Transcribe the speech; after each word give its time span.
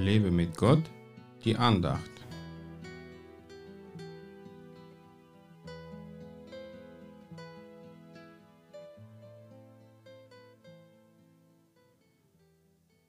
Lebe 0.00 0.30
mit 0.30 0.56
Gott, 0.56 0.90
die 1.44 1.56
Andacht. 1.56 2.10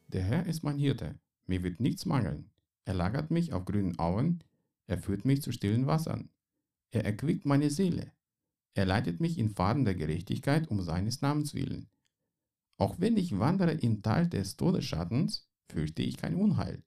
Der 0.09 0.21
Herr 0.21 0.45
ist 0.45 0.63
mein 0.63 0.77
Hirte, 0.77 1.15
mir 1.47 1.63
wird 1.63 1.79
nichts 1.79 2.05
mangeln. 2.05 2.49
Er 2.83 2.93
lagert 2.93 3.31
mich 3.31 3.53
auf 3.53 3.63
grünen 3.63 3.97
Auen, 3.97 4.43
er 4.87 4.97
führt 4.97 5.23
mich 5.23 5.41
zu 5.41 5.53
stillen 5.53 5.87
Wassern. 5.87 6.29
Er 6.91 7.05
erquickt 7.05 7.45
meine 7.45 7.69
Seele. 7.69 8.11
Er 8.73 8.85
leitet 8.85 9.21
mich 9.21 9.37
in 9.37 9.51
Pfaden 9.51 9.85
der 9.85 9.95
Gerechtigkeit 9.95 10.67
um 10.67 10.81
seines 10.81 11.21
Namens 11.21 11.53
willen. 11.53 11.87
Auch 12.75 12.99
wenn 12.99 13.15
ich 13.15 13.39
wandere 13.39 13.71
im 13.71 14.01
Tal 14.01 14.27
des 14.27 14.57
Todesschattens, 14.57 15.47
fürchte 15.71 16.03
ich 16.03 16.17
kein 16.17 16.35
Unheil, 16.35 16.83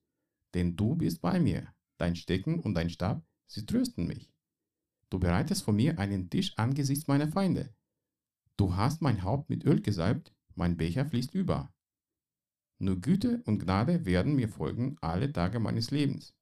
denn 0.54 0.76
du 0.76 0.94
bist 0.94 1.20
bei 1.20 1.40
mir, 1.40 1.74
dein 1.98 2.16
Stecken 2.16 2.60
und 2.60 2.74
dein 2.74 2.90
Stab, 2.90 3.26
sie 3.46 3.66
trösten 3.66 4.06
mich. 4.06 4.32
Du 5.10 5.18
bereitest 5.18 5.64
vor 5.64 5.74
mir 5.74 5.98
einen 5.98 6.30
Tisch 6.30 6.54
angesichts 6.56 7.06
meiner 7.06 7.28
Feinde. 7.28 7.74
Du 8.56 8.76
hast 8.76 9.02
mein 9.02 9.22
Haupt 9.22 9.50
mit 9.50 9.64
Öl 9.64 9.80
gesalbt, 9.82 10.32
mein 10.54 10.76
Becher 10.76 11.06
fließt 11.06 11.34
über. 11.34 11.72
Nur 12.78 13.00
Güte 13.00 13.42
und 13.44 13.58
Gnade 13.58 14.04
werden 14.04 14.34
mir 14.34 14.48
folgen 14.48 14.96
alle 15.00 15.32
Tage 15.32 15.60
meines 15.60 15.90
Lebens. 15.90 16.34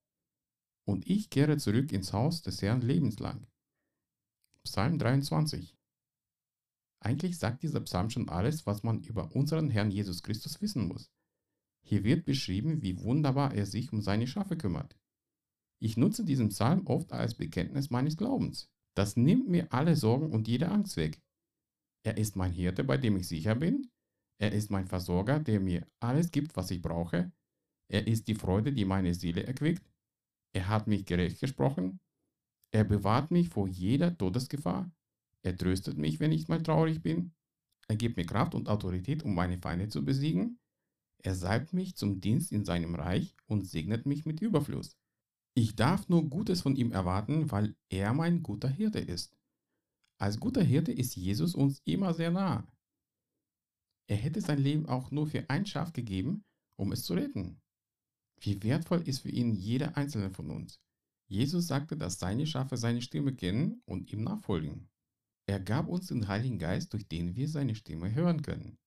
Und 0.84 1.06
ich 1.06 1.30
kehre 1.30 1.56
zurück 1.58 1.92
ins 1.92 2.12
Haus 2.12 2.42
des 2.42 2.60
Herrn 2.62 2.80
lebenslang. 2.80 3.46
Psalm 4.64 4.98
23 4.98 5.76
Eigentlich 7.00 7.38
sagt 7.38 7.62
dieser 7.62 7.80
Psalm 7.80 8.10
schon 8.10 8.28
alles, 8.28 8.66
was 8.66 8.82
man 8.82 9.00
über 9.02 9.34
unseren 9.34 9.70
Herrn 9.70 9.90
Jesus 9.90 10.22
Christus 10.22 10.60
wissen 10.60 10.86
muss. 10.86 11.10
Hier 11.84 12.04
wird 12.04 12.24
beschrieben, 12.24 12.82
wie 12.82 13.00
wunderbar 13.00 13.54
er 13.54 13.66
sich 13.66 13.92
um 13.92 14.00
seine 14.00 14.26
Schafe 14.26 14.56
kümmert. 14.56 14.96
Ich 15.78 15.96
nutze 15.96 16.24
diesen 16.24 16.50
Psalm 16.50 16.86
oft 16.86 17.12
als 17.12 17.34
Bekenntnis 17.34 17.90
meines 17.90 18.16
Glaubens. 18.16 18.70
Das 18.94 19.16
nimmt 19.16 19.48
mir 19.48 19.72
alle 19.72 19.96
Sorgen 19.96 20.30
und 20.30 20.48
jede 20.48 20.68
Angst 20.68 20.96
weg. 20.96 21.20
Er 22.04 22.16
ist 22.18 22.36
mein 22.36 22.52
Hirte, 22.52 22.84
bei 22.84 22.96
dem 22.96 23.16
ich 23.16 23.28
sicher 23.28 23.54
bin. 23.54 23.90
Er 24.38 24.52
ist 24.52 24.70
mein 24.70 24.86
Versorger, 24.86 25.40
der 25.40 25.60
mir 25.60 25.86
alles 26.00 26.30
gibt, 26.30 26.56
was 26.56 26.70
ich 26.70 26.82
brauche. 26.82 27.32
Er 27.88 28.06
ist 28.06 28.28
die 28.28 28.34
Freude, 28.34 28.72
die 28.72 28.84
meine 28.84 29.14
Seele 29.14 29.44
erquickt. 29.44 29.84
Er 30.54 30.68
hat 30.68 30.86
mich 30.86 31.04
gerecht 31.04 31.40
gesprochen. 31.40 32.00
Er 32.72 32.84
bewahrt 32.84 33.30
mich 33.30 33.48
vor 33.48 33.68
jeder 33.68 34.16
Todesgefahr. 34.16 34.90
Er 35.42 35.56
tröstet 35.56 35.98
mich, 35.98 36.20
wenn 36.20 36.32
ich 36.32 36.48
mal 36.48 36.62
traurig 36.62 37.02
bin. 37.02 37.34
Er 37.88 37.96
gibt 37.96 38.16
mir 38.16 38.24
Kraft 38.24 38.54
und 38.54 38.68
Autorität, 38.68 39.22
um 39.22 39.34
meine 39.34 39.58
Feinde 39.58 39.88
zu 39.88 40.04
besiegen. 40.04 40.58
Er 41.22 41.34
salbt 41.34 41.72
mich 41.72 41.96
zum 41.96 42.20
Dienst 42.20 42.50
in 42.50 42.64
seinem 42.64 42.94
Reich 42.94 43.36
und 43.46 43.66
segnet 43.66 44.06
mich 44.06 44.26
mit 44.26 44.40
Überfluss. 44.40 44.96
Ich 45.54 45.76
darf 45.76 46.08
nur 46.08 46.28
Gutes 46.28 46.62
von 46.62 46.76
ihm 46.76 46.92
erwarten, 46.92 47.50
weil 47.50 47.76
er 47.88 48.12
mein 48.12 48.42
guter 48.42 48.68
Hirte 48.68 48.98
ist. 48.98 49.36
Als 50.18 50.40
guter 50.40 50.62
Hirte 50.62 50.92
ist 50.92 51.14
Jesus 51.14 51.54
uns 51.54 51.80
immer 51.84 52.14
sehr 52.14 52.30
nah. 52.30 52.66
Er 54.08 54.16
hätte 54.16 54.40
sein 54.40 54.58
Leben 54.58 54.86
auch 54.86 55.10
nur 55.10 55.26
für 55.26 55.48
ein 55.48 55.66
Schaf 55.66 55.92
gegeben, 55.92 56.44
um 56.76 56.92
es 56.92 57.04
zu 57.04 57.14
retten. 57.14 57.60
Wie 58.40 58.62
wertvoll 58.62 59.06
ist 59.06 59.20
für 59.20 59.30
ihn 59.30 59.54
jeder 59.54 59.96
einzelne 59.96 60.30
von 60.30 60.50
uns. 60.50 60.80
Jesus 61.28 61.66
sagte, 61.66 61.96
dass 61.96 62.18
seine 62.18 62.46
Schafe 62.46 62.76
seine 62.76 63.00
Stimme 63.00 63.34
kennen 63.34 63.80
und 63.84 64.12
ihm 64.12 64.22
nachfolgen. 64.22 64.90
Er 65.46 65.60
gab 65.60 65.88
uns 65.88 66.08
den 66.08 66.28
Heiligen 66.28 66.58
Geist, 66.58 66.92
durch 66.92 67.08
den 67.08 67.36
wir 67.36 67.48
seine 67.48 67.74
Stimme 67.74 68.12
hören 68.14 68.42
können. 68.42 68.78